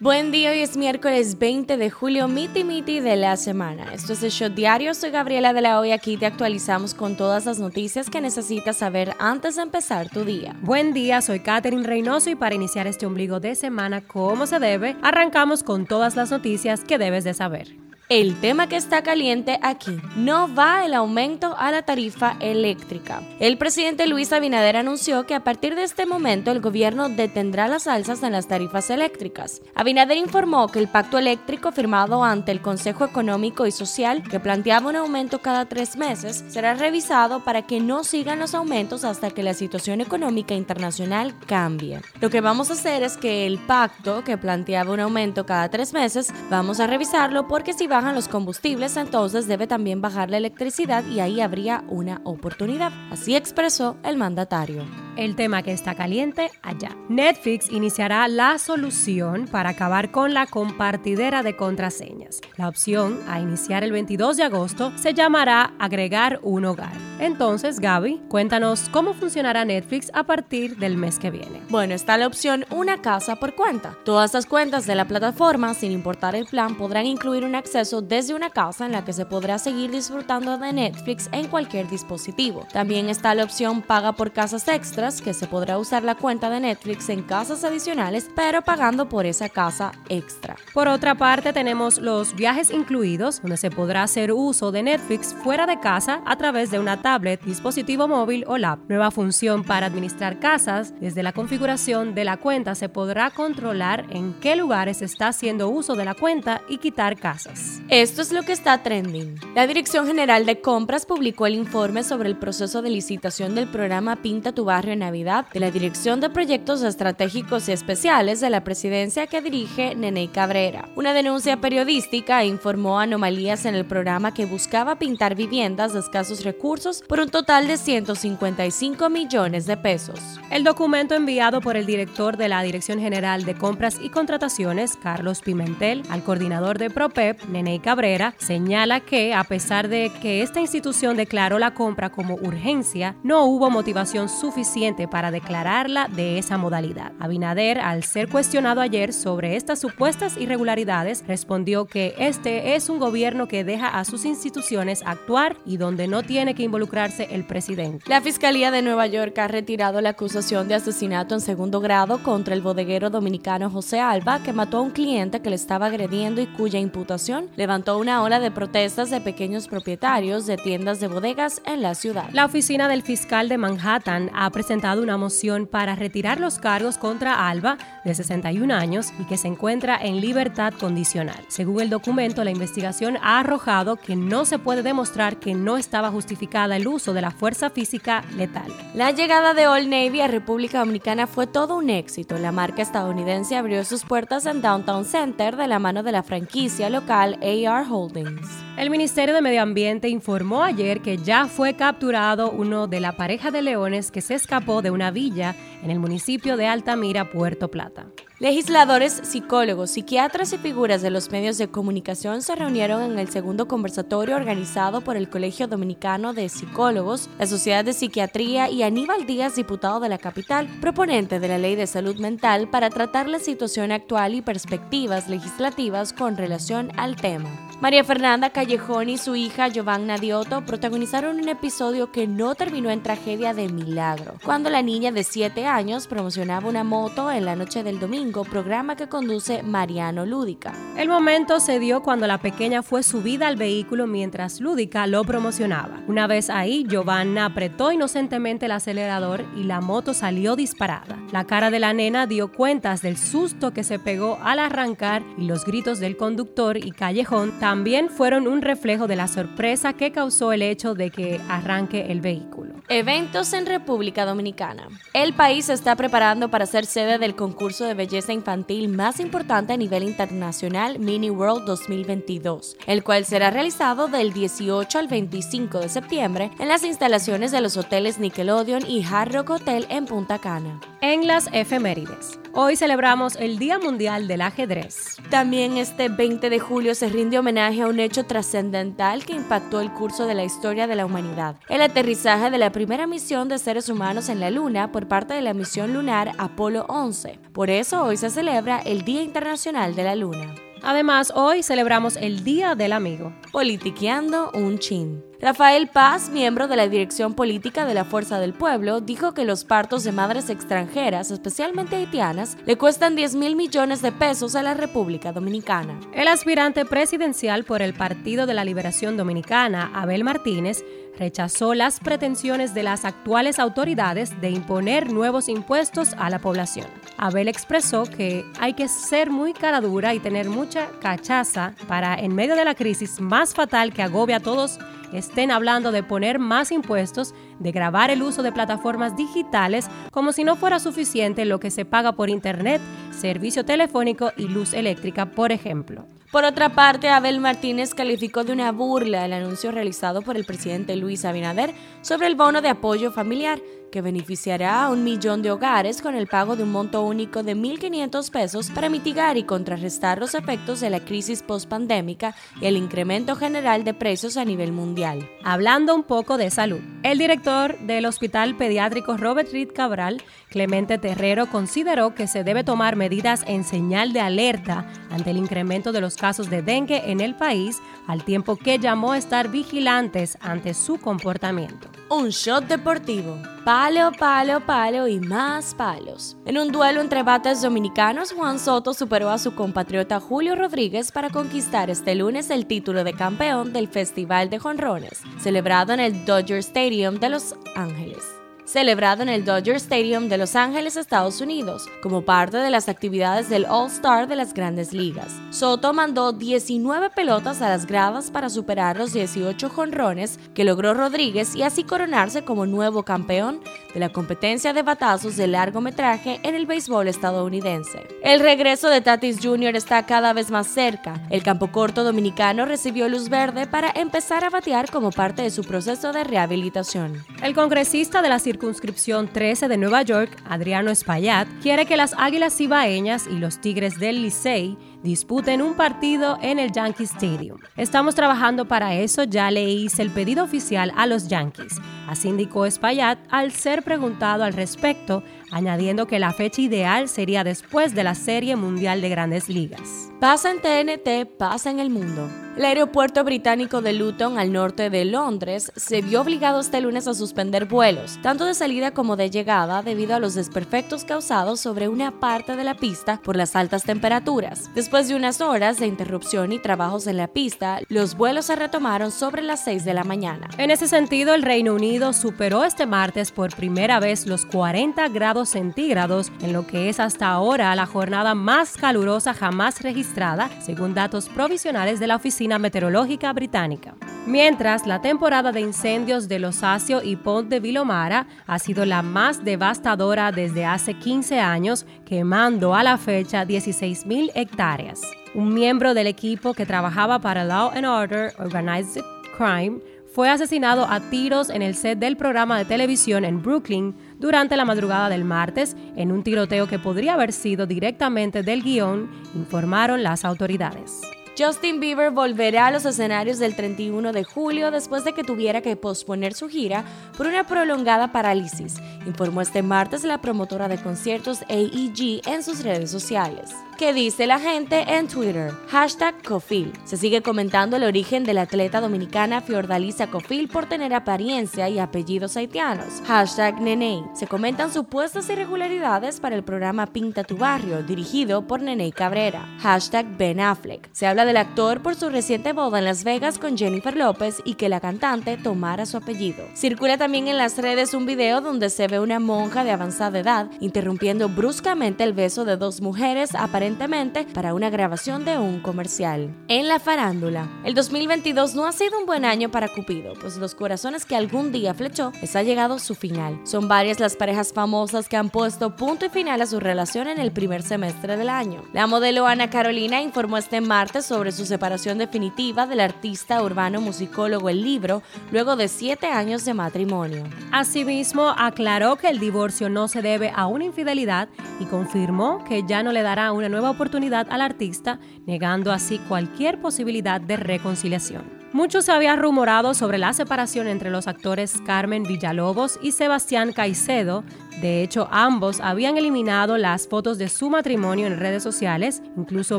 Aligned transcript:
Buen 0.00 0.32
día, 0.32 0.50
hoy 0.50 0.58
es 0.58 0.76
miércoles 0.76 1.38
20 1.38 1.76
de 1.76 1.88
julio, 1.88 2.26
miti 2.26 2.64
miti 2.64 2.98
de 2.98 3.14
la 3.14 3.36
semana. 3.36 3.94
Esto 3.94 4.14
es 4.14 4.24
el 4.24 4.32
Show 4.32 4.48
Diario, 4.48 4.92
soy 4.92 5.10
Gabriela 5.10 5.52
de 5.52 5.60
la 5.60 5.78
Hoy, 5.78 5.92
aquí 5.92 6.16
te 6.16 6.26
actualizamos 6.26 6.94
con 6.94 7.16
todas 7.16 7.46
las 7.46 7.60
noticias 7.60 8.10
que 8.10 8.20
necesitas 8.20 8.78
saber 8.78 9.14
antes 9.20 9.54
de 9.54 9.62
empezar 9.62 10.08
tu 10.08 10.24
día. 10.24 10.56
Buen 10.62 10.94
día, 10.94 11.20
soy 11.20 11.38
Katherine 11.38 11.86
Reynoso 11.86 12.28
y 12.28 12.34
para 12.34 12.56
iniciar 12.56 12.88
este 12.88 13.06
ombligo 13.06 13.38
de 13.38 13.54
semana 13.54 14.00
como 14.00 14.48
se 14.48 14.58
debe, 14.58 14.96
arrancamos 15.00 15.62
con 15.62 15.86
todas 15.86 16.16
las 16.16 16.32
noticias 16.32 16.82
que 16.82 16.98
debes 16.98 17.22
de 17.22 17.34
saber. 17.34 17.83
El 18.10 18.38
tema 18.38 18.68
que 18.68 18.76
está 18.76 19.02
caliente 19.02 19.58
aquí 19.62 19.96
no 20.14 20.54
va 20.54 20.84
el 20.84 20.92
aumento 20.92 21.56
a 21.58 21.70
la 21.70 21.86
tarifa 21.86 22.36
eléctrica. 22.38 23.22
El 23.40 23.56
presidente 23.56 24.06
Luis 24.06 24.30
Abinader 24.30 24.76
anunció 24.76 25.24
que 25.24 25.34
a 25.34 25.42
partir 25.42 25.74
de 25.74 25.84
este 25.84 26.04
momento 26.04 26.50
el 26.50 26.60
gobierno 26.60 27.08
detendrá 27.08 27.66
las 27.66 27.86
alzas 27.86 28.22
en 28.22 28.32
las 28.32 28.46
tarifas 28.46 28.90
eléctricas. 28.90 29.62
Abinader 29.74 30.18
informó 30.18 30.68
que 30.68 30.80
el 30.80 30.88
pacto 30.88 31.16
eléctrico 31.16 31.72
firmado 31.72 32.22
ante 32.22 32.52
el 32.52 32.60
Consejo 32.60 33.06
Económico 33.06 33.66
y 33.66 33.72
Social, 33.72 34.22
que 34.22 34.38
planteaba 34.38 34.90
un 34.90 34.96
aumento 34.96 35.38
cada 35.38 35.64
tres 35.64 35.96
meses, 35.96 36.44
será 36.48 36.74
revisado 36.74 37.42
para 37.42 37.62
que 37.62 37.80
no 37.80 38.04
sigan 38.04 38.38
los 38.38 38.54
aumentos 38.54 39.04
hasta 39.04 39.30
que 39.30 39.42
la 39.42 39.54
situación 39.54 40.02
económica 40.02 40.52
internacional 40.52 41.34
cambie. 41.46 42.02
Lo 42.20 42.28
que 42.28 42.42
vamos 42.42 42.68
a 42.68 42.74
hacer 42.74 43.02
es 43.02 43.16
que 43.16 43.46
el 43.46 43.58
pacto, 43.60 44.24
que 44.24 44.36
planteaba 44.36 44.92
un 44.92 45.00
aumento 45.00 45.46
cada 45.46 45.70
tres 45.70 45.94
meses, 45.94 46.30
vamos 46.50 46.80
a 46.80 46.86
revisarlo 46.86 47.48
porque 47.48 47.72
si 47.72 47.86
bajan 47.94 48.16
los 48.16 48.26
combustibles, 48.26 48.96
entonces 48.96 49.46
debe 49.46 49.68
también 49.68 50.00
bajar 50.00 50.28
la 50.28 50.38
electricidad 50.38 51.06
y 51.06 51.20
ahí 51.20 51.40
habría 51.40 51.84
una 51.86 52.20
oportunidad. 52.24 52.92
Así 53.12 53.36
expresó 53.36 53.96
el 54.02 54.16
mandatario 54.16 54.82
el 55.16 55.36
tema 55.36 55.62
que 55.62 55.72
está 55.72 55.94
caliente 55.94 56.50
allá. 56.62 56.96
Netflix 57.08 57.70
iniciará 57.70 58.26
la 58.28 58.58
solución 58.58 59.46
para 59.46 59.70
acabar 59.70 60.10
con 60.10 60.34
la 60.34 60.46
compartidera 60.46 61.42
de 61.42 61.56
contraseñas. 61.56 62.40
La 62.56 62.68
opción 62.68 63.20
a 63.28 63.40
iniciar 63.40 63.84
el 63.84 63.92
22 63.92 64.36
de 64.36 64.44
agosto 64.44 64.92
se 64.96 65.14
llamará 65.14 65.74
agregar 65.78 66.40
un 66.42 66.64
hogar. 66.64 66.92
Entonces, 67.20 67.78
Gaby, 67.78 68.22
cuéntanos 68.28 68.88
cómo 68.90 69.14
funcionará 69.14 69.64
Netflix 69.64 70.10
a 70.14 70.24
partir 70.24 70.76
del 70.76 70.96
mes 70.96 71.18
que 71.18 71.30
viene. 71.30 71.62
Bueno, 71.68 71.94
está 71.94 72.16
la 72.18 72.26
opción 72.26 72.66
una 72.70 73.00
casa 73.00 73.36
por 73.36 73.54
cuenta. 73.54 73.96
Todas 74.04 74.34
las 74.34 74.46
cuentas 74.46 74.86
de 74.86 74.94
la 74.94 75.06
plataforma, 75.06 75.74
sin 75.74 75.92
importar 75.92 76.34
el 76.34 76.46
plan, 76.46 76.76
podrán 76.76 77.06
incluir 77.06 77.44
un 77.44 77.54
acceso 77.54 77.83
desde 77.84 78.34
una 78.34 78.50
casa 78.50 78.86
en 78.86 78.92
la 78.92 79.04
que 79.04 79.12
se 79.12 79.26
podrá 79.26 79.58
seguir 79.58 79.90
disfrutando 79.90 80.58
de 80.58 80.72
Netflix 80.72 81.28
en 81.32 81.46
cualquier 81.46 81.88
dispositivo. 81.88 82.66
También 82.72 83.08
está 83.08 83.34
la 83.34 83.44
opción 83.44 83.82
paga 83.82 84.12
por 84.12 84.32
casas 84.32 84.66
extra 84.66 85.04
que 85.22 85.34
se 85.34 85.46
podrá 85.46 85.76
usar 85.76 86.02
la 86.02 86.14
cuenta 86.14 86.48
de 86.48 86.60
Netflix 86.60 87.10
en 87.10 87.22
casas 87.22 87.62
adicionales, 87.62 88.30
pero 88.34 88.62
pagando 88.62 89.08
por 89.08 89.26
esa 89.26 89.50
casa 89.50 89.92
extra. 90.08 90.56
Por 90.72 90.88
otra 90.88 91.14
parte, 91.14 91.52
tenemos 91.52 91.98
los 91.98 92.34
viajes 92.34 92.70
incluidos, 92.70 93.42
donde 93.42 93.58
se 93.58 93.70
podrá 93.70 94.02
hacer 94.02 94.32
uso 94.32 94.72
de 94.72 94.82
Netflix 94.82 95.34
fuera 95.34 95.66
de 95.66 95.78
casa 95.78 96.22
a 96.24 96.36
través 96.36 96.70
de 96.70 96.78
una 96.78 97.02
tablet, 97.02 97.42
dispositivo 97.42 98.08
móvil 98.08 98.44
o 98.46 98.56
lab. 98.56 98.78
Nueva 98.88 99.10
función 99.10 99.62
para 99.62 99.86
administrar 99.86 100.38
casas. 100.38 100.94
Desde 101.00 101.22
la 101.22 101.32
configuración 101.32 102.14
de 102.14 102.24
la 102.24 102.38
cuenta 102.38 102.74
se 102.74 102.88
podrá 102.88 103.30
controlar 103.30 104.06
en 104.08 104.32
qué 104.34 104.56
lugares 104.56 105.02
está 105.02 105.28
haciendo 105.28 105.68
uso 105.68 105.96
de 105.96 106.04
la 106.06 106.14
cuenta 106.14 106.62
y 106.68 106.78
quitar 106.78 107.16
casas. 107.18 107.73
Esto 107.88 108.22
es 108.22 108.32
lo 108.32 108.42
que 108.42 108.52
está 108.52 108.82
trending. 108.82 109.36
La 109.54 109.66
Dirección 109.66 110.06
General 110.06 110.46
de 110.46 110.60
Compras 110.60 111.06
publicó 111.06 111.46
el 111.46 111.54
informe 111.54 112.02
sobre 112.02 112.28
el 112.28 112.36
proceso 112.36 112.82
de 112.82 112.90
licitación 112.90 113.54
del 113.54 113.68
programa 113.68 114.16
Pinta 114.16 114.52
tu 114.52 114.64
barrio 114.64 114.96
Navidad 114.96 115.46
de 115.52 115.60
la 115.60 115.70
Dirección 115.70 116.20
de 116.20 116.30
Proyectos 116.30 116.82
Estratégicos 116.82 117.68
y 117.68 117.72
Especiales 117.72 118.40
de 118.40 118.50
la 118.50 118.64
Presidencia 118.64 119.26
que 119.26 119.42
dirige 119.42 119.94
Nene 119.94 120.30
Cabrera. 120.30 120.88
Una 120.96 121.12
denuncia 121.12 121.60
periodística 121.60 122.44
informó 122.44 122.98
anomalías 122.98 123.64
en 123.64 123.74
el 123.74 123.84
programa 123.84 124.34
que 124.34 124.46
buscaba 124.46 124.98
pintar 124.98 125.34
viviendas 125.34 125.92
de 125.92 126.00
escasos 126.00 126.44
recursos 126.44 127.02
por 127.08 127.20
un 127.20 127.28
total 127.28 127.66
de 127.66 127.76
155 127.76 129.08
millones 129.10 129.66
de 129.66 129.76
pesos. 129.76 130.18
El 130.50 130.64
documento 130.64 131.14
enviado 131.14 131.60
por 131.60 131.76
el 131.76 131.86
director 131.86 132.36
de 132.36 132.48
la 132.48 132.62
Dirección 132.62 132.98
General 132.98 133.44
de 133.44 133.54
Compras 133.54 133.98
y 134.00 134.10
Contrataciones, 134.10 134.96
Carlos 134.96 135.40
Pimentel, 135.40 136.02
al 136.10 136.22
coordinador 136.22 136.78
de 136.78 136.90
PROPEP, 136.90 137.44
Cabrera, 137.82 138.34
señala 138.38 139.00
que, 139.00 139.34
a 139.34 139.44
pesar 139.44 139.88
de 139.88 140.10
que 140.20 140.42
esta 140.42 140.60
institución 140.60 141.16
declaró 141.16 141.58
la 141.58 141.74
compra 141.74 142.10
como 142.10 142.34
urgencia, 142.34 143.16
no 143.22 143.44
hubo 143.44 143.70
motivación 143.70 144.28
suficiente 144.28 145.08
para 145.08 145.30
declararla 145.30 146.08
de 146.08 146.38
esa 146.38 146.58
modalidad. 146.58 147.12
Abinader, 147.18 147.80
al 147.80 148.04
ser 148.04 148.28
cuestionado 148.28 148.80
ayer 148.80 149.12
sobre 149.12 149.56
estas 149.56 149.80
supuestas 149.80 150.36
irregularidades, 150.36 151.24
respondió 151.26 151.86
que 151.86 152.14
este 152.18 152.74
es 152.74 152.88
un 152.88 152.98
gobierno 152.98 153.48
que 153.48 153.64
deja 153.64 153.88
a 153.88 154.04
sus 154.04 154.24
instituciones 154.24 155.02
actuar 155.06 155.56
y 155.64 155.78
donde 155.78 156.06
no 156.06 156.22
tiene 156.22 156.54
que 156.54 156.62
involucrarse 156.62 157.28
el 157.30 157.46
presidente. 157.46 158.04
La 158.08 158.20
Fiscalía 158.20 158.70
de 158.70 158.82
Nueva 158.82 159.06
York 159.06 159.38
ha 159.38 159.48
retirado 159.48 160.00
la 160.00 160.10
acusación 160.10 160.68
de 160.68 160.74
asesinato 160.74 161.34
en 161.34 161.40
segundo 161.40 161.80
grado 161.80 162.22
contra 162.22 162.54
el 162.54 162.62
bodeguero 162.62 163.10
dominicano 163.10 163.70
José 163.70 164.00
Alba, 164.00 164.42
que 164.42 164.52
mató 164.52 164.78
a 164.78 164.82
un 164.82 164.90
cliente 164.90 165.40
que 165.40 165.50
le 165.50 165.56
estaba 165.56 165.86
agrediendo 165.86 166.40
y 166.40 166.46
cuya 166.46 166.78
imputación 166.78 167.48
levantó 167.56 167.98
una 167.98 168.22
ola 168.22 168.40
de 168.40 168.50
protestas 168.50 169.10
de 169.10 169.20
pequeños 169.20 169.68
propietarios 169.68 170.46
de 170.46 170.56
tiendas 170.56 171.00
de 171.00 171.08
bodegas 171.08 171.62
en 171.64 171.82
la 171.82 171.94
ciudad. 171.94 172.28
La 172.32 172.44
oficina 172.44 172.88
del 172.88 173.02
fiscal 173.02 173.48
de 173.48 173.58
Manhattan 173.58 174.30
ha 174.34 174.48
presentado 174.50 175.02
una 175.02 175.16
moción 175.16 175.66
para 175.66 175.94
retirar 175.94 176.40
los 176.40 176.58
cargos 176.58 176.98
contra 176.98 177.48
Alba, 177.48 177.78
de 178.04 178.14
61 178.14 178.74
años, 178.74 179.12
y 179.18 179.24
que 179.24 179.36
se 179.36 179.48
encuentra 179.48 179.96
en 180.00 180.20
libertad 180.20 180.74
condicional. 180.78 181.44
Según 181.48 181.80
el 181.80 181.90
documento, 181.90 182.44
la 182.44 182.50
investigación 182.50 183.16
ha 183.22 183.40
arrojado 183.40 183.96
que 183.96 184.16
no 184.16 184.44
se 184.44 184.58
puede 184.58 184.82
demostrar 184.82 185.36
que 185.36 185.54
no 185.54 185.76
estaba 185.76 186.10
justificada 186.10 186.76
el 186.76 186.86
uso 186.86 187.12
de 187.12 187.22
la 187.22 187.30
fuerza 187.30 187.70
física 187.70 188.24
letal. 188.36 188.72
La 188.94 189.10
llegada 189.10 189.54
de 189.54 189.66
Old 189.66 189.88
Navy 189.88 190.20
a 190.20 190.28
República 190.28 190.80
Dominicana 190.80 191.26
fue 191.26 191.46
todo 191.46 191.76
un 191.76 191.90
éxito. 191.90 192.38
La 192.38 192.52
marca 192.52 192.82
estadounidense 192.82 193.56
abrió 193.56 193.84
sus 193.84 194.04
puertas 194.04 194.46
en 194.46 194.62
Downtown 194.62 195.04
Center 195.04 195.56
de 195.56 195.68
la 195.68 195.78
mano 195.78 196.02
de 196.02 196.12
la 196.12 196.22
franquicia 196.22 196.90
local 196.90 197.38
AR 197.44 197.84
Holdings. 197.90 198.48
El 198.78 198.88
Ministerio 198.88 199.34
de 199.34 199.42
Medio 199.42 199.60
Ambiente 199.60 200.08
informó 200.08 200.62
ayer 200.62 201.02
que 201.02 201.18
ya 201.18 201.46
fue 201.46 201.74
capturado 201.74 202.50
uno 202.50 202.86
de 202.86 203.00
la 203.00 203.12
pareja 203.12 203.50
de 203.50 203.60
leones 203.60 204.10
que 204.10 204.22
se 204.22 204.34
escapó 204.34 204.80
de 204.80 204.90
una 204.90 205.10
villa 205.10 205.54
en 205.82 205.90
el 205.90 205.98
municipio 205.98 206.56
de 206.56 206.66
Altamira, 206.66 207.30
Puerto 207.30 207.70
Plata. 207.70 208.06
Legisladores, 208.44 209.22
psicólogos, 209.22 209.92
psiquiatras 209.92 210.52
y 210.52 210.58
figuras 210.58 211.00
de 211.00 211.08
los 211.08 211.30
medios 211.30 211.56
de 211.56 211.68
comunicación 211.68 212.42
se 212.42 212.54
reunieron 212.54 213.00
en 213.00 213.18
el 213.18 213.30
segundo 213.30 213.66
conversatorio 213.66 214.36
organizado 214.36 215.00
por 215.00 215.16
el 215.16 215.30
Colegio 215.30 215.66
Dominicano 215.66 216.34
de 216.34 216.50
Psicólogos, 216.50 217.30
la 217.38 217.46
Sociedad 217.46 217.86
de 217.86 217.94
Psiquiatría 217.94 218.68
y 218.68 218.82
Aníbal 218.82 219.24
Díaz, 219.24 219.56
diputado 219.56 219.98
de 219.98 220.10
la 220.10 220.18
capital, 220.18 220.68
proponente 220.82 221.40
de 221.40 221.48
la 221.48 221.56
Ley 221.56 221.74
de 221.74 221.86
Salud 221.86 222.16
Mental, 222.16 222.68
para 222.68 222.90
tratar 222.90 223.30
la 223.30 223.38
situación 223.38 223.92
actual 223.92 224.34
y 224.34 224.42
perspectivas 224.42 225.26
legislativas 225.30 226.12
con 226.12 226.36
relación 226.36 226.92
al 226.98 227.16
tema. 227.16 227.48
María 227.84 228.02
Fernanda 228.02 228.48
Callejón 228.48 229.10
y 229.10 229.18
su 229.18 229.36
hija 229.36 229.68
Giovanna 229.68 230.16
Dioto 230.16 230.64
protagonizaron 230.64 231.38
un 231.38 231.50
episodio 231.50 232.10
que 232.10 232.26
no 232.26 232.54
terminó 232.54 232.88
en 232.88 233.02
tragedia 233.02 233.52
de 233.52 233.68
milagro, 233.68 234.36
cuando 234.42 234.70
la 234.70 234.80
niña 234.80 235.12
de 235.12 235.22
7 235.22 235.66
años 235.66 236.06
promocionaba 236.06 236.66
una 236.66 236.82
moto 236.82 237.30
en 237.30 237.44
la 237.44 237.56
noche 237.56 237.82
del 237.82 238.00
domingo, 238.00 238.44
programa 238.44 238.96
que 238.96 239.10
conduce 239.10 239.62
Mariano 239.62 240.24
Lúdica. 240.24 240.72
El 240.96 241.10
momento 241.10 241.60
se 241.60 241.78
dio 241.78 242.02
cuando 242.02 242.26
la 242.26 242.38
pequeña 242.38 242.82
fue 242.82 243.02
subida 243.02 243.48
al 243.48 243.56
vehículo 243.56 244.06
mientras 244.06 244.62
Lúdica 244.62 245.06
lo 245.06 245.22
promocionaba. 245.24 246.00
Una 246.08 246.26
vez 246.26 246.48
ahí, 246.48 246.86
Giovanna 246.88 247.44
apretó 247.44 247.92
inocentemente 247.92 248.64
el 248.64 248.72
acelerador 248.72 249.44
y 249.58 249.64
la 249.64 249.82
moto 249.82 250.14
salió 250.14 250.56
disparada. 250.56 251.18
La 251.32 251.44
cara 251.44 251.70
de 251.70 251.80
la 251.80 251.92
nena 251.92 252.26
dio 252.26 252.50
cuentas 252.50 253.02
del 253.02 253.18
susto 253.18 253.74
que 253.74 253.84
se 253.84 253.98
pegó 253.98 254.38
al 254.42 254.58
arrancar 254.58 255.22
y 255.36 255.44
los 255.44 255.66
gritos 255.66 256.00
del 256.00 256.16
conductor 256.16 256.78
y 256.78 256.90
Callejón 256.90 257.50
también 257.58 257.73
fueron 258.08 258.46
un 258.46 258.62
reflejo 258.62 259.08
de 259.08 259.16
la 259.16 259.26
sorpresa 259.26 259.94
que 259.94 260.12
causó 260.12 260.52
el 260.52 260.62
hecho 260.62 260.94
de 260.94 261.10
que 261.10 261.40
arranque 261.48 262.12
el 262.12 262.20
vehículo. 262.20 262.74
Eventos 262.88 263.52
en 263.52 263.66
República 263.66 264.24
Dominicana. 264.24 264.88
El 265.12 265.32
país 265.34 265.64
se 265.66 265.72
está 265.72 265.96
preparando 265.96 266.50
para 266.50 266.66
ser 266.66 266.86
sede 266.86 267.18
del 267.18 267.34
concurso 267.34 267.84
de 267.84 267.94
belleza 267.94 268.32
infantil 268.32 268.88
más 268.88 269.18
importante 269.18 269.72
a 269.72 269.76
nivel 269.76 270.04
internacional 270.04 271.00
Mini 271.00 271.30
World 271.30 271.66
2022, 271.66 272.76
el 272.86 273.02
cual 273.02 273.24
será 273.24 273.50
realizado 273.50 274.06
del 274.06 274.32
18 274.32 274.98
al 274.98 275.08
25 275.08 275.80
de 275.80 275.88
septiembre 275.88 276.50
en 276.60 276.68
las 276.68 276.84
instalaciones 276.84 277.50
de 277.50 277.60
los 277.60 277.76
hoteles 277.76 278.18
Nickelodeon 278.20 278.86
y 278.86 279.04
Hard 279.04 279.32
Rock 279.32 279.50
Hotel 279.50 279.86
en 279.88 280.06
Punta 280.06 280.38
Cana. 280.38 280.80
En 281.00 281.26
las 281.26 281.48
efemérides. 281.52 282.38
Hoy 282.56 282.76
celebramos 282.76 283.34
el 283.34 283.58
Día 283.58 283.80
Mundial 283.80 284.28
del 284.28 284.40
Ajedrez. 284.40 285.16
También 285.28 285.76
este 285.76 286.08
20 286.08 286.50
de 286.50 286.60
julio 286.60 286.94
se 286.94 287.08
rinde 287.08 287.36
homenaje 287.36 287.82
a 287.82 287.88
un 287.88 287.98
hecho 287.98 288.26
trascendental 288.26 289.24
que 289.26 289.32
impactó 289.32 289.80
el 289.80 289.92
curso 289.92 290.26
de 290.26 290.34
la 290.34 290.44
historia 290.44 290.86
de 290.86 290.94
la 290.94 291.04
humanidad, 291.04 291.56
el 291.68 291.82
aterrizaje 291.82 292.52
de 292.52 292.58
la 292.58 292.70
primera 292.70 293.08
misión 293.08 293.48
de 293.48 293.58
seres 293.58 293.88
humanos 293.88 294.28
en 294.28 294.38
la 294.38 294.50
Luna 294.50 294.92
por 294.92 295.08
parte 295.08 295.34
de 295.34 295.42
la 295.42 295.52
misión 295.52 295.94
lunar 295.94 296.30
Apolo 296.38 296.86
11. 296.88 297.40
Por 297.52 297.70
eso 297.70 298.04
hoy 298.04 298.16
se 298.16 298.30
celebra 298.30 298.78
el 298.78 299.02
Día 299.02 299.22
Internacional 299.22 299.96
de 299.96 300.04
la 300.04 300.14
Luna. 300.14 300.54
Además, 300.80 301.32
hoy 301.34 301.64
celebramos 301.64 302.16
el 302.16 302.44
Día 302.44 302.76
del 302.76 302.92
Amigo. 302.92 303.32
Politiqueando 303.50 304.52
un 304.52 304.78
chin. 304.78 305.24
Rafael 305.44 305.88
Paz, 305.88 306.30
miembro 306.30 306.68
de 306.68 306.76
la 306.76 306.88
dirección 306.88 307.34
política 307.34 307.84
de 307.84 307.92
la 307.92 308.06
Fuerza 308.06 308.40
del 308.40 308.54
Pueblo, 308.54 309.02
dijo 309.02 309.34
que 309.34 309.44
los 309.44 309.64
partos 309.64 310.02
de 310.02 310.10
madres 310.10 310.48
extranjeras, 310.48 311.30
especialmente 311.30 311.96
haitianas, 311.96 312.56
le 312.64 312.78
cuestan 312.78 313.14
10 313.14 313.34
mil 313.34 313.54
millones 313.54 314.00
de 314.00 314.10
pesos 314.10 314.56
a 314.56 314.62
la 314.62 314.72
República 314.72 315.32
Dominicana. 315.32 316.00
El 316.14 316.28
aspirante 316.28 316.86
presidencial 316.86 317.64
por 317.64 317.82
el 317.82 317.92
Partido 317.92 318.46
de 318.46 318.54
la 318.54 318.64
Liberación 318.64 319.18
Dominicana, 319.18 319.90
Abel 319.94 320.24
Martínez, 320.24 320.82
rechazó 321.18 321.74
las 321.74 322.00
pretensiones 322.00 322.72
de 322.72 322.82
las 322.82 323.04
actuales 323.04 323.58
autoridades 323.58 324.40
de 324.40 324.48
imponer 324.48 325.12
nuevos 325.12 325.50
impuestos 325.50 326.14
a 326.16 326.30
la 326.30 326.38
población. 326.38 326.86
Abel 327.18 327.48
expresó 327.48 328.04
que 328.04 328.46
hay 328.58 328.72
que 328.72 328.88
ser 328.88 329.28
muy 329.28 329.52
cara 329.52 329.82
dura 329.82 330.14
y 330.14 330.20
tener 330.20 330.48
mucha 330.48 330.88
cachaza 331.00 331.74
para, 331.86 332.14
en 332.14 332.34
medio 332.34 332.56
de 332.56 332.64
la 332.64 332.74
crisis 332.74 333.20
más 333.20 333.52
fatal 333.52 333.92
que 333.92 334.02
agobia 334.02 334.36
a 334.36 334.40
todos, 334.40 334.78
estén 335.12 335.50
hablando 335.50 335.92
de 335.92 336.02
poner 336.02 336.38
más 336.38 336.72
impuestos, 336.72 337.34
de 337.58 337.72
grabar 337.72 338.10
el 338.10 338.22
uso 338.22 338.42
de 338.42 338.52
plataformas 338.52 339.16
digitales, 339.16 339.86
como 340.10 340.32
si 340.32 340.44
no 340.44 340.56
fuera 340.56 340.78
suficiente 340.78 341.44
lo 341.44 341.60
que 341.60 341.70
se 341.70 341.84
paga 341.84 342.12
por 342.12 342.30
Internet, 342.30 342.80
servicio 343.10 343.64
telefónico 343.64 344.32
y 344.36 344.48
luz 344.48 344.72
eléctrica, 344.74 345.26
por 345.26 345.52
ejemplo. 345.52 346.06
Por 346.34 346.44
otra 346.44 346.70
parte, 346.70 347.10
Abel 347.10 347.38
Martínez 347.38 347.94
calificó 347.94 348.42
de 348.42 348.52
una 348.52 348.72
burla 348.72 349.24
el 349.24 349.34
anuncio 349.34 349.70
realizado 349.70 350.20
por 350.20 350.36
el 350.36 350.44
presidente 350.44 350.96
Luis 350.96 351.24
Abinader 351.24 351.72
sobre 352.02 352.26
el 352.26 352.34
bono 352.34 352.60
de 352.60 352.70
apoyo 352.70 353.12
familiar, 353.12 353.60
que 353.92 354.02
beneficiará 354.02 354.82
a 354.82 354.90
un 354.90 355.04
millón 355.04 355.42
de 355.42 355.52
hogares 355.52 356.02
con 356.02 356.16
el 356.16 356.26
pago 356.26 356.56
de 356.56 356.64
un 356.64 356.72
monto 356.72 357.02
único 357.02 357.44
de 357.44 357.54
1.500 357.54 358.28
pesos 358.32 358.70
para 358.70 358.88
mitigar 358.88 359.36
y 359.36 359.44
contrarrestar 359.44 360.18
los 360.18 360.34
efectos 360.34 360.80
de 360.80 360.90
la 360.90 360.98
crisis 360.98 361.44
postpandémica 361.44 362.34
y 362.60 362.66
el 362.66 362.76
incremento 362.76 363.36
general 363.36 363.84
de 363.84 363.94
precios 363.94 364.36
a 364.36 364.44
nivel 364.44 364.72
mundial. 364.72 365.30
Hablando 365.44 365.94
un 365.94 366.02
poco 366.02 366.36
de 366.38 366.50
salud, 366.50 366.80
el 367.04 367.18
director 367.18 367.78
del 367.78 368.06
Hospital 368.06 368.56
Pediátrico 368.56 369.16
Robert 369.16 369.52
Reed 369.52 369.70
Cabral, 369.72 370.24
Clemente 370.48 370.98
Terrero, 370.98 371.46
consideró 371.46 372.16
que 372.16 372.26
se 372.26 372.42
debe 372.42 372.64
tomar 372.64 372.96
medidas 372.96 373.44
en 373.46 373.62
señal 373.62 374.12
de 374.12 374.18
alerta 374.18 374.90
ante 375.10 375.30
el 375.30 375.36
incremento 375.36 375.92
de 375.92 376.00
los 376.00 376.16
casos 376.24 376.48
de 376.48 376.62
dengue 376.62 377.10
en 377.10 377.20
el 377.20 377.34
país, 377.34 377.82
al 378.06 378.24
tiempo 378.24 378.56
que 378.56 378.78
llamó 378.78 379.12
a 379.12 379.18
estar 379.18 379.50
vigilantes 379.50 380.38
ante 380.40 380.72
su 380.72 380.98
comportamiento. 380.98 381.90
Un 382.08 382.30
shot 382.30 382.66
deportivo. 382.66 383.36
Palo, 383.62 384.10
palo, 384.18 384.60
palo 384.60 385.06
y 385.06 385.20
más 385.20 385.74
palos. 385.74 386.38
En 386.46 386.56
un 386.56 386.72
duelo 386.72 387.02
entre 387.02 387.22
bates 387.22 387.60
dominicanos, 387.60 388.32
Juan 388.32 388.58
Soto 388.58 388.94
superó 388.94 389.28
a 389.28 389.36
su 389.36 389.54
compatriota 389.54 390.18
Julio 390.18 390.54
Rodríguez 390.56 391.12
para 391.12 391.28
conquistar 391.28 391.90
este 391.90 392.14
lunes 392.14 392.48
el 392.48 392.64
título 392.64 393.04
de 393.04 393.12
campeón 393.12 393.74
del 393.74 393.88
Festival 393.88 394.48
de 394.48 394.58
Jonrones, 394.58 395.20
celebrado 395.38 395.92
en 395.92 396.00
el 396.00 396.24
Dodger 396.24 396.60
Stadium 396.60 397.16
de 397.20 397.28
Los 397.28 397.54
Ángeles 397.76 398.33
celebrado 398.64 399.22
en 399.22 399.28
el 399.28 399.44
Dodger 399.44 399.76
Stadium 399.76 400.28
de 400.28 400.38
Los 400.38 400.56
Ángeles, 400.56 400.96
Estados 400.96 401.40
Unidos, 401.40 401.88
como 402.02 402.22
parte 402.22 402.56
de 402.56 402.70
las 402.70 402.88
actividades 402.88 403.48
del 403.48 403.66
All-Star 403.66 404.26
de 404.28 404.36
las 404.36 404.54
grandes 404.54 404.92
ligas. 404.92 405.32
Soto 405.50 405.92
mandó 405.92 406.32
19 406.32 407.10
pelotas 407.10 407.62
a 407.62 407.68
las 407.68 407.86
gradas 407.86 408.30
para 408.30 408.48
superar 408.48 408.96
los 408.96 409.12
18 409.12 409.68
jonrones 409.68 410.38
que 410.54 410.64
logró 410.64 410.94
Rodríguez 410.94 411.54
y 411.54 411.62
así 411.62 411.84
coronarse 411.84 412.42
como 412.42 412.66
nuevo 412.66 413.02
campeón 413.02 413.60
de 413.92 414.00
la 414.00 414.08
competencia 414.08 414.72
de 414.72 414.82
batazos 414.82 415.36
de 415.36 415.46
largometraje 415.46 416.40
en 416.42 416.54
el 416.54 416.66
béisbol 416.66 417.06
estadounidense. 417.08 418.06
El 418.22 418.40
regreso 418.40 418.88
de 418.88 419.00
Tatis 419.00 419.38
Jr. 419.40 419.76
está 419.76 420.04
cada 420.04 420.32
vez 420.32 420.50
más 420.50 420.66
cerca. 420.66 421.22
El 421.30 421.42
campo 421.42 421.70
corto 421.70 422.02
dominicano 422.02 422.64
recibió 422.66 423.08
luz 423.08 423.28
verde 423.28 423.66
para 423.66 423.90
empezar 423.94 424.44
a 424.44 424.50
batear 424.50 424.90
como 424.90 425.10
parte 425.10 425.42
de 425.42 425.50
su 425.50 425.62
proceso 425.62 426.12
de 426.12 426.24
rehabilitación. 426.24 427.24
El 427.42 427.54
congresista 427.54 428.20
de 428.20 428.28
la 428.28 428.38
circunscripción 428.54 429.26
13 429.26 429.66
de 429.66 429.76
Nueva 429.76 430.02
York, 430.02 430.30
Adriano 430.48 430.92
Espaillat, 430.92 431.48
quiere 431.60 431.86
que 431.86 431.96
las 431.96 432.14
Águilas 432.16 432.56
Cibaeñas 432.56 433.26
y 433.26 433.40
los 433.40 433.60
Tigres 433.60 433.98
del 433.98 434.22
Licey 434.22 434.78
disputen 435.02 435.60
un 435.60 435.74
partido 435.74 436.38
en 436.40 436.60
el 436.60 436.70
Yankee 436.70 437.02
Stadium. 437.02 437.58
Estamos 437.76 438.14
trabajando 438.14 438.68
para 438.68 438.94
eso, 438.94 439.24
ya 439.24 439.50
le 439.50 439.64
hice 439.64 440.02
el 440.02 440.10
pedido 440.10 440.44
oficial 440.44 440.92
a 440.96 441.06
los 441.06 441.26
Yankees. 441.26 441.80
Así 442.06 442.28
indicó 442.28 442.64
Espaillat 442.64 443.18
al 443.28 443.50
ser 443.50 443.82
preguntado 443.82 444.44
al 444.44 444.52
respecto, 444.52 445.24
añadiendo 445.54 446.08
que 446.08 446.18
la 446.18 446.32
fecha 446.32 446.60
ideal 446.60 447.08
sería 447.08 447.44
después 447.44 447.94
de 447.94 448.02
la 448.02 448.16
Serie 448.16 448.56
Mundial 448.56 449.00
de 449.00 449.08
Grandes 449.08 449.48
Ligas. 449.48 450.10
Pasa 450.18 450.50
en 450.50 450.60
TNT, 450.60 451.26
pasa 451.38 451.70
en 451.70 451.78
el 451.78 451.90
mundo. 451.90 452.28
El 452.56 452.64
aeropuerto 452.66 453.24
británico 453.24 453.82
de 453.82 453.92
Luton, 453.92 454.38
al 454.38 454.52
norte 454.52 454.88
de 454.88 455.04
Londres, 455.04 455.72
se 455.74 456.02
vio 456.02 456.20
obligado 456.20 456.60
este 456.60 456.80
lunes 456.80 457.08
a 457.08 457.14
suspender 457.14 457.64
vuelos, 457.64 458.20
tanto 458.22 458.44
de 458.44 458.54
salida 458.54 458.92
como 458.92 459.16
de 459.16 459.28
llegada, 459.28 459.82
debido 459.82 460.14
a 460.14 460.20
los 460.20 460.34
desperfectos 460.34 461.04
causados 461.04 461.58
sobre 461.58 461.88
una 461.88 462.20
parte 462.20 462.54
de 462.54 462.62
la 462.62 462.74
pista 462.74 463.20
por 463.24 463.34
las 463.34 463.56
altas 463.56 463.82
temperaturas. 463.82 464.70
Después 464.72 465.08
de 465.08 465.16
unas 465.16 465.40
horas 465.40 465.80
de 465.80 465.88
interrupción 465.88 466.52
y 466.52 466.60
trabajos 466.60 467.08
en 467.08 467.16
la 467.16 467.26
pista, 467.26 467.80
los 467.88 468.16
vuelos 468.16 468.46
se 468.46 468.54
retomaron 468.54 469.10
sobre 469.10 469.42
las 469.42 469.64
6 469.64 469.84
de 469.84 469.94
la 469.94 470.04
mañana. 470.04 470.48
En 470.56 470.70
ese 470.70 470.86
sentido, 470.86 471.34
el 471.34 471.42
Reino 471.42 471.74
Unido 471.74 472.12
superó 472.12 472.62
este 472.62 472.86
martes 472.86 473.32
por 473.32 473.54
primera 473.56 473.98
vez 473.98 474.26
los 474.26 474.46
40 474.46 475.08
grados 475.08 475.43
centígrados 475.48 476.32
en 476.40 476.52
lo 476.52 476.66
que 476.66 476.88
es 476.88 477.00
hasta 477.00 477.28
ahora 477.28 477.74
la 477.74 477.86
jornada 477.86 478.34
más 478.34 478.76
calurosa 478.76 479.34
jamás 479.34 479.80
registrada, 479.82 480.50
según 480.60 480.94
datos 480.94 481.28
provisionales 481.28 482.00
de 482.00 482.06
la 482.06 482.16
Oficina 482.16 482.58
Meteorológica 482.58 483.32
Británica. 483.32 483.94
Mientras, 484.26 484.86
la 484.86 485.02
temporada 485.02 485.52
de 485.52 485.60
incendios 485.60 486.28
de 486.28 486.38
Los 486.38 486.62
Asio 486.62 487.02
y 487.02 487.16
Pont 487.16 487.50
de 487.50 487.60
Vilomara 487.60 488.26
ha 488.46 488.58
sido 488.58 488.86
la 488.86 489.02
más 489.02 489.44
devastadora 489.44 490.32
desde 490.32 490.64
hace 490.64 490.94
15 490.94 491.40
años, 491.40 491.84
quemando 492.06 492.74
a 492.74 492.82
la 492.82 492.96
fecha 492.96 493.44
16.000 493.44 494.30
hectáreas. 494.34 495.02
Un 495.34 495.52
miembro 495.52 495.92
del 495.92 496.06
equipo 496.06 496.54
que 496.54 496.64
trabajaba 496.64 497.18
para 497.18 497.44
Law 497.44 497.72
and 497.74 497.84
Order 497.84 498.32
Organized 498.38 499.02
Crime 499.36 499.80
fue 500.14 500.30
asesinado 500.30 500.86
a 500.88 501.00
tiros 501.10 501.50
en 501.50 501.60
el 501.60 501.74
set 501.74 501.98
del 501.98 502.16
programa 502.16 502.56
de 502.56 502.64
televisión 502.64 503.24
en 503.24 503.42
Brooklyn 503.42 503.96
durante 504.20 504.56
la 504.56 504.64
madrugada 504.64 505.08
del 505.08 505.24
martes 505.24 505.76
en 505.96 506.12
un 506.12 506.22
tiroteo 506.22 506.68
que 506.68 506.78
podría 506.78 507.14
haber 507.14 507.32
sido 507.32 507.66
directamente 507.66 508.44
del 508.44 508.62
guion, 508.62 509.10
informaron 509.34 510.04
las 510.04 510.24
autoridades. 510.24 511.00
Justin 511.36 511.80
Bieber 511.80 512.12
volverá 512.12 512.68
a 512.68 512.70
los 512.70 512.84
escenarios 512.84 513.40
del 513.40 513.56
31 513.56 514.12
de 514.12 514.22
julio 514.22 514.70
después 514.70 515.04
de 515.04 515.14
que 515.14 515.24
tuviera 515.24 515.62
que 515.62 515.74
posponer 515.74 516.32
su 516.32 516.48
gira 516.48 516.84
por 517.16 517.26
una 517.26 517.44
prolongada 517.44 518.12
parálisis, 518.12 518.76
informó 519.04 519.40
este 519.40 519.62
martes 519.62 520.04
la 520.04 520.20
promotora 520.20 520.68
de 520.68 520.78
conciertos 520.78 521.42
AEG 521.48 522.22
en 522.26 522.44
sus 522.44 522.62
redes 522.62 522.90
sociales. 522.90 523.50
¿Qué 523.78 523.92
dice 523.92 524.28
la 524.28 524.38
gente 524.38 524.84
en 524.86 525.08
Twitter? 525.08 525.52
Hashtag 525.68 526.22
Cofil. 526.22 526.72
Se 526.84 526.96
sigue 526.96 527.22
comentando 527.22 527.76
el 527.76 527.82
origen 527.82 528.22
de 528.22 528.32
la 528.32 528.42
atleta 528.42 528.80
dominicana 528.80 529.40
Fiordalisa 529.40 530.06
Cofil 530.06 530.46
por 530.46 530.66
tener 530.66 530.94
apariencia 530.94 531.68
y 531.68 531.80
apellidos 531.80 532.36
haitianos. 532.36 533.02
Hashtag 533.04 533.60
Nenei. 533.60 534.04
Se 534.14 534.28
comentan 534.28 534.72
supuestas 534.72 535.28
irregularidades 535.28 536.20
para 536.20 536.36
el 536.36 536.44
programa 536.44 536.86
Pinta 536.86 537.24
tu 537.24 537.36
Barrio, 537.36 537.82
dirigido 537.82 538.46
por 538.46 538.62
Nenei 538.62 538.92
Cabrera. 538.92 539.44
Hashtag 539.58 540.06
Ben 540.16 540.38
Affleck. 540.38 540.88
Se 540.92 541.08
habla 541.08 541.23
del 541.24 541.36
actor 541.36 541.82
por 541.82 541.94
su 541.94 542.08
reciente 542.08 542.52
boda 542.52 542.78
en 542.78 542.84
Las 542.84 543.04
Vegas 543.04 543.38
con 543.38 543.56
Jennifer 543.56 543.96
López 543.96 544.42
y 544.44 544.54
que 544.54 544.68
la 544.68 544.80
cantante 544.80 545.36
tomara 545.36 545.86
su 545.86 545.96
apellido. 545.96 546.44
Circula 546.54 546.98
también 546.98 547.28
en 547.28 547.38
las 547.38 547.58
redes 547.58 547.94
un 547.94 548.06
video 548.06 548.40
donde 548.40 548.70
se 548.70 548.88
ve 548.88 549.00
una 549.00 549.20
monja 549.20 549.64
de 549.64 549.70
avanzada 549.70 550.18
edad 550.18 550.50
interrumpiendo 550.60 551.28
bruscamente 551.28 552.04
el 552.04 552.12
beso 552.12 552.44
de 552.44 552.56
dos 552.56 552.80
mujeres 552.80 553.34
aparentemente 553.34 554.26
para 554.34 554.54
una 554.54 554.70
grabación 554.70 555.24
de 555.24 555.38
un 555.38 555.60
comercial. 555.60 556.34
En 556.48 556.68
la 556.68 556.80
farándula, 556.80 557.48
el 557.64 557.74
2022 557.74 558.54
no 558.54 558.66
ha 558.66 558.72
sido 558.72 558.98
un 558.98 559.06
buen 559.06 559.24
año 559.24 559.50
para 559.50 559.68
Cupido, 559.68 560.14
pues 560.20 560.36
los 560.36 560.54
corazones 560.54 561.04
que 561.04 561.16
algún 561.16 561.52
día 561.52 561.74
flechó 561.74 562.12
les 562.20 562.36
ha 562.36 562.42
llegado 562.42 562.78
su 562.78 562.94
final. 562.94 563.40
Son 563.44 563.68
varias 563.68 564.00
las 564.00 564.16
parejas 564.16 564.52
famosas 564.52 565.08
que 565.08 565.16
han 565.16 565.30
puesto 565.30 565.76
punto 565.76 566.06
y 566.06 566.08
final 566.08 566.40
a 566.42 566.46
su 566.46 566.60
relación 566.60 567.08
en 567.08 567.18
el 567.18 567.32
primer 567.32 567.62
semestre 567.62 568.16
del 568.16 568.28
año. 568.28 568.62
La 568.72 568.86
modelo 568.86 569.26
Ana 569.26 569.50
Carolina 569.50 570.02
informó 570.02 570.36
este 570.38 570.60
martes 570.60 571.06
sobre 571.06 571.13
su 571.32 571.46
separación 571.46 571.98
definitiva 571.98 572.66
del 572.66 572.80
artista 572.80 573.42
urbano 573.42 573.80
musicólogo 573.80 574.48
El 574.48 574.62
Libro 574.62 575.02
luego 575.30 575.56
de 575.56 575.68
siete 575.68 576.08
años 576.08 576.44
de 576.44 576.54
matrimonio. 576.54 577.24
Asimismo, 577.52 578.34
aclaró 578.36 578.96
que 578.96 579.08
el 579.08 579.20
divorcio 579.20 579.68
no 579.70 579.88
se 579.88 580.02
debe 580.02 580.32
a 580.34 580.46
una 580.46 580.64
infidelidad 580.64 581.28
y 581.60 581.66
confirmó 581.66 582.44
que 582.44 582.64
ya 582.66 582.82
no 582.82 582.92
le 582.92 583.02
dará 583.02 583.32
una 583.32 583.48
nueva 583.48 583.70
oportunidad 583.70 584.26
al 584.30 584.40
artista, 584.40 584.98
negando 585.26 585.72
así 585.72 585.98
cualquier 585.98 586.60
posibilidad 586.60 587.20
de 587.20 587.36
reconciliación. 587.36 588.43
Mucho 588.54 588.82
se 588.82 588.92
había 588.92 589.16
rumorado 589.16 589.74
sobre 589.74 589.98
la 589.98 590.12
separación 590.12 590.68
entre 590.68 590.88
los 590.88 591.08
actores 591.08 591.60
Carmen 591.66 592.04
Villalobos 592.04 592.78
y 592.80 592.92
Sebastián 592.92 593.52
Caicedo. 593.52 594.22
De 594.60 594.80
hecho, 594.84 595.08
ambos 595.10 595.58
habían 595.58 595.98
eliminado 595.98 596.56
las 596.56 596.86
fotos 596.86 597.18
de 597.18 597.28
su 597.28 597.50
matrimonio 597.50 598.06
en 598.06 598.16
redes 598.16 598.44
sociales, 598.44 599.02
incluso 599.16 599.58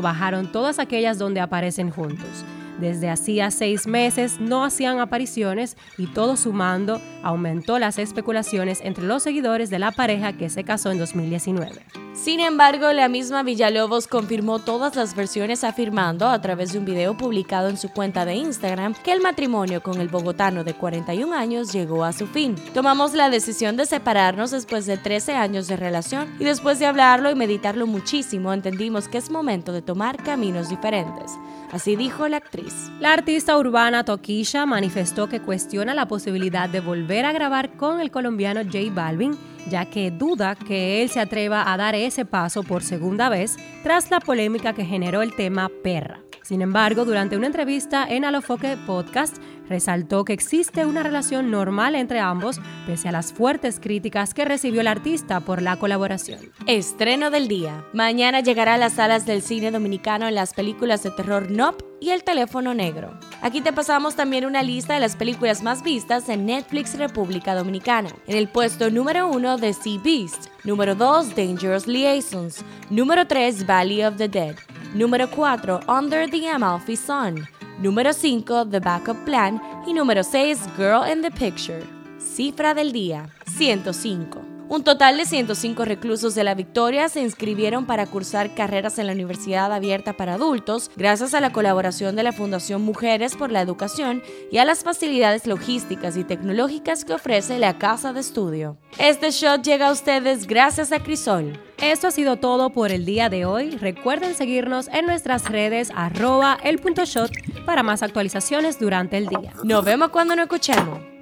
bajaron 0.00 0.50
todas 0.50 0.78
aquellas 0.78 1.18
donde 1.18 1.40
aparecen 1.40 1.90
juntos. 1.90 2.46
Desde 2.80 3.10
hacía 3.10 3.50
seis 3.50 3.86
meses 3.86 4.40
no 4.40 4.64
hacían 4.64 4.98
apariciones 4.98 5.76
y 5.98 6.06
todo 6.06 6.38
sumando 6.38 6.98
aumentó 7.26 7.80
las 7.80 7.98
especulaciones 7.98 8.80
entre 8.82 9.04
los 9.04 9.24
seguidores 9.24 9.68
de 9.68 9.80
la 9.80 9.90
pareja 9.90 10.34
que 10.34 10.48
se 10.48 10.62
casó 10.62 10.92
en 10.92 10.98
2019. 10.98 11.82
Sin 12.14 12.38
embargo, 12.38 12.92
la 12.92 13.08
misma 13.08 13.42
Villalobos 13.42 14.06
confirmó 14.06 14.60
todas 14.60 14.94
las 14.94 15.14
versiones 15.16 15.64
afirmando 15.64 16.28
a 16.28 16.40
través 16.40 16.72
de 16.72 16.78
un 16.78 16.84
video 16.84 17.16
publicado 17.16 17.68
en 17.68 17.76
su 17.76 17.90
cuenta 17.90 18.24
de 18.24 18.36
Instagram 18.36 18.94
que 19.04 19.12
el 19.12 19.20
matrimonio 19.20 19.82
con 19.82 20.00
el 20.00 20.08
bogotano 20.08 20.62
de 20.62 20.74
41 20.74 21.34
años 21.34 21.72
llegó 21.72 22.04
a 22.04 22.12
su 22.12 22.28
fin. 22.28 22.54
Tomamos 22.72 23.12
la 23.12 23.28
decisión 23.28 23.76
de 23.76 23.86
separarnos 23.86 24.52
después 24.52 24.86
de 24.86 24.96
13 24.96 25.34
años 25.34 25.66
de 25.66 25.76
relación 25.76 26.32
y 26.38 26.44
después 26.44 26.78
de 26.78 26.86
hablarlo 26.86 27.30
y 27.30 27.34
meditarlo 27.34 27.88
muchísimo 27.88 28.52
entendimos 28.52 29.08
que 29.08 29.18
es 29.18 29.30
momento 29.30 29.72
de 29.72 29.82
tomar 29.82 30.16
caminos 30.22 30.68
diferentes. 30.68 31.32
Así 31.72 31.96
dijo 31.96 32.28
la 32.28 32.36
actriz. 32.36 32.90
La 33.00 33.12
artista 33.12 33.56
urbana 33.58 34.04
Toquisha 34.04 34.66
manifestó 34.66 35.28
que 35.28 35.40
cuestiona 35.40 35.94
la 35.94 36.06
posibilidad 36.06 36.68
de 36.68 36.80
volver 36.80 37.15
a 37.24 37.32
grabar 37.32 37.76
con 37.76 38.00
el 38.00 38.10
colombiano 38.10 38.62
J 38.62 38.78
Balvin, 38.92 39.36
ya 39.68 39.86
que 39.86 40.10
duda 40.10 40.54
que 40.54 41.02
él 41.02 41.08
se 41.08 41.20
atreva 41.20 41.72
a 41.72 41.76
dar 41.76 41.94
ese 41.94 42.24
paso 42.24 42.62
por 42.62 42.82
segunda 42.82 43.28
vez 43.28 43.56
tras 43.82 44.10
la 44.10 44.20
polémica 44.20 44.74
que 44.74 44.84
generó 44.84 45.22
el 45.22 45.34
tema 45.34 45.70
Perra. 45.82 46.20
Sin 46.42 46.62
embargo, 46.62 47.04
durante 47.04 47.36
una 47.36 47.48
entrevista 47.48 48.06
en 48.08 48.24
Alofoque 48.24 48.76
Podcast, 48.86 49.38
resaltó 49.68 50.24
que 50.24 50.32
existe 50.32 50.86
una 50.86 51.02
relación 51.02 51.50
normal 51.50 51.94
entre 51.94 52.20
ambos, 52.20 52.60
pese 52.86 53.08
a 53.08 53.12
las 53.12 53.32
fuertes 53.32 53.80
críticas 53.80 54.34
que 54.34 54.44
recibió 54.44 54.80
el 54.80 54.86
artista 54.86 55.40
por 55.40 55.62
la 55.62 55.76
colaboración. 55.76 56.40
Estreno 56.66 57.30
del 57.30 57.48
día. 57.48 57.84
Mañana 57.92 58.40
llegará 58.40 58.74
a 58.74 58.78
las 58.78 58.94
salas 58.94 59.26
del 59.26 59.42
cine 59.42 59.70
dominicano 59.70 60.28
en 60.28 60.34
las 60.34 60.54
películas 60.54 61.02
de 61.02 61.10
terror 61.10 61.50
Nop 61.50 61.82
y 61.98 62.10
El 62.10 62.24
teléfono 62.24 62.74
negro. 62.74 63.18
Aquí 63.40 63.62
te 63.62 63.72
pasamos 63.72 64.16
también 64.16 64.44
una 64.44 64.62
lista 64.62 64.94
de 64.94 65.00
las 65.00 65.16
películas 65.16 65.62
más 65.62 65.82
vistas 65.82 66.28
en 66.28 66.44
Netflix 66.44 66.98
República 66.98 67.54
Dominicana. 67.54 68.10
En 68.26 68.36
el 68.36 68.48
puesto 68.48 68.90
número 68.90 69.28
1 69.28 69.56
The 69.56 69.72
Sea 69.72 70.00
Beast, 70.04 70.48
número 70.64 70.94
2 70.94 71.34
Dangerous 71.34 71.86
Liaisons, 71.86 72.64
número 72.90 73.26
3 73.26 73.66
Valley 73.66 74.04
of 74.04 74.16
the 74.16 74.28
Dead, 74.28 74.56
Número 74.94 75.28
4, 75.28 75.80
Under 75.88 76.30
the 76.30 76.48
Amalfi 76.48 76.96
Sun. 76.96 77.46
Número 77.78 78.14
5, 78.14 78.68
The 78.70 78.80
Backup 78.80 79.24
Plan. 79.26 79.60
Y 79.86 79.92
número 79.92 80.24
6, 80.24 80.60
Girl 80.78 81.06
in 81.06 81.20
the 81.20 81.30
Picture. 81.30 81.82
Cifra 82.18 82.72
del 82.72 82.90
día, 82.90 83.28
105. 83.56 84.45
Un 84.68 84.82
total 84.82 85.16
de 85.16 85.26
105 85.26 85.84
reclusos 85.84 86.34
de 86.34 86.42
la 86.42 86.56
Victoria 86.56 87.08
se 87.08 87.20
inscribieron 87.20 87.86
para 87.86 88.04
cursar 88.04 88.52
carreras 88.52 88.98
en 88.98 89.06
la 89.06 89.12
Universidad 89.12 89.72
Abierta 89.72 90.14
para 90.14 90.34
Adultos 90.34 90.90
gracias 90.96 91.34
a 91.34 91.40
la 91.40 91.52
colaboración 91.52 92.16
de 92.16 92.24
la 92.24 92.32
Fundación 92.32 92.82
Mujeres 92.82 93.36
por 93.36 93.52
la 93.52 93.60
Educación 93.60 94.24
y 94.50 94.58
a 94.58 94.64
las 94.64 94.82
facilidades 94.82 95.46
logísticas 95.46 96.16
y 96.16 96.24
tecnológicas 96.24 97.04
que 97.04 97.14
ofrece 97.14 97.60
la 97.60 97.78
Casa 97.78 98.12
de 98.12 98.18
Estudio. 98.18 98.76
Este 98.98 99.30
shot 99.30 99.62
llega 99.62 99.88
a 99.88 99.92
ustedes 99.92 100.48
gracias 100.48 100.90
a 100.90 100.98
Crisol. 100.98 101.60
Esto 101.80 102.08
ha 102.08 102.10
sido 102.10 102.36
todo 102.36 102.70
por 102.70 102.90
el 102.90 103.04
día 103.04 103.28
de 103.28 103.44
hoy. 103.44 103.70
Recuerden 103.70 104.34
seguirnos 104.34 104.88
en 104.88 105.06
nuestras 105.06 105.48
redes 105.48 105.92
arroba 105.94 106.58
el 106.64 106.80
punto 106.80 107.04
shot 107.04 107.30
para 107.64 107.84
más 107.84 108.02
actualizaciones 108.02 108.80
durante 108.80 109.16
el 109.16 109.28
día. 109.28 109.52
Nos 109.62 109.84
vemos 109.84 110.08
cuando 110.08 110.34
nos 110.34 110.44
escuchemos. 110.44 111.15